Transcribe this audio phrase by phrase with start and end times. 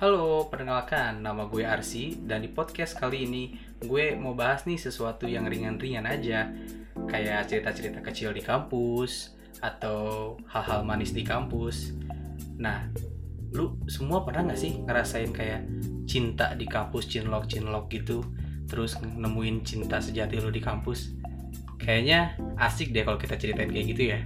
[0.00, 3.52] Halo, perkenalkan nama gue Arsi dan di podcast kali ini
[3.84, 6.48] gue mau bahas nih sesuatu yang ringan-ringan aja
[7.04, 11.92] kayak cerita-cerita kecil di kampus atau hal-hal manis di kampus.
[12.56, 12.88] Nah,
[13.52, 15.68] lu semua pernah gak sih ngerasain kayak
[16.08, 18.24] cinta di kampus, cinlok-cinlok gitu
[18.72, 21.12] terus nemuin cinta sejati lu di kampus?
[21.76, 24.24] Kayaknya asik deh kalau kita ceritain kayak gitu ya.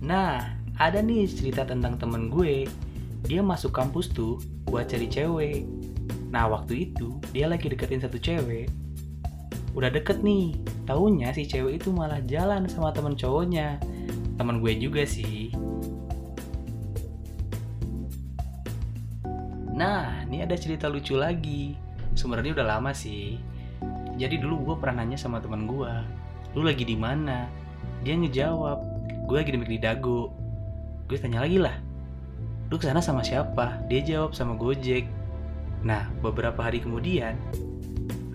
[0.00, 2.64] Nah, ada nih cerita tentang temen gue.
[3.28, 5.68] Dia masuk kampus tuh buat cari cewek.
[6.32, 8.72] Nah, waktu itu dia lagi deketin satu cewek.
[9.76, 10.56] Udah deket nih,
[10.88, 13.76] taunya si cewek itu malah jalan sama temen cowoknya.
[14.40, 15.52] Temen gue juga sih.
[19.76, 21.76] Nah, ini ada cerita lucu lagi.
[22.16, 23.36] Sebenarnya udah lama sih.
[24.16, 25.92] Jadi dulu gue pernah nanya sama temen gue,
[26.52, 27.48] lu lagi di mana?
[28.04, 28.78] Dia ngejawab,
[29.24, 30.39] gue lagi di Dago
[31.10, 31.74] gue tanya lagi lah
[32.70, 33.82] lu ke sana sama siapa?
[33.90, 35.10] Dia jawab sama Gojek.
[35.82, 37.34] Nah beberapa hari kemudian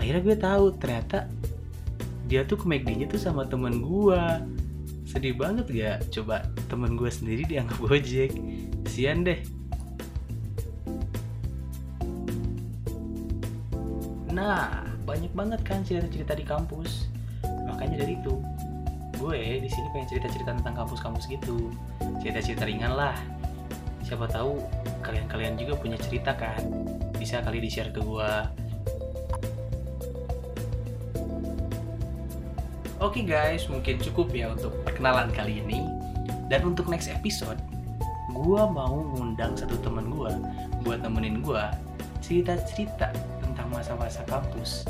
[0.00, 1.28] akhirnya gue tahu ternyata
[2.26, 4.22] dia tuh ke McD-nya tuh sama temen gue
[5.04, 8.32] sedih banget gak coba temen gue sendiri dianggap Gojek.
[8.88, 9.44] Sian deh.
[14.32, 17.12] Nah banyak banget kan cerita-cerita di kampus.
[17.44, 18.40] Makanya dari itu
[19.18, 21.72] gue di sini pengen cerita-cerita tentang kampus-kampus gitu.
[22.20, 23.16] Cerita-cerita ringan lah.
[24.04, 24.60] Siapa tahu
[25.00, 26.60] kalian-kalian juga punya cerita kan?
[27.16, 28.32] Bisa kali di share ke gue
[33.02, 35.82] Oke okay guys, mungkin cukup ya untuk perkenalan kali ini.
[36.46, 37.58] Dan untuk next episode,
[38.30, 40.30] gue mau ngundang satu teman gue
[40.86, 41.64] buat nemenin gue
[42.22, 43.10] cerita-cerita
[43.42, 44.86] tentang masa-masa kampus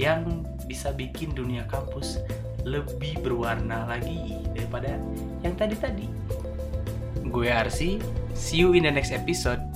[0.00, 0.24] yang
[0.64, 2.24] bisa bikin dunia kampus
[2.66, 4.98] lebih berwarna lagi daripada
[5.40, 6.06] yang tadi-tadi.
[7.30, 8.02] Gue Arsi,
[8.34, 9.69] see you in the next episode.